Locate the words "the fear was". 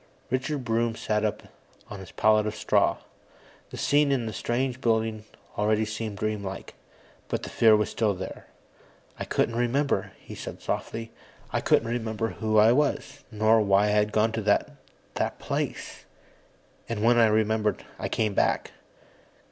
7.43-7.91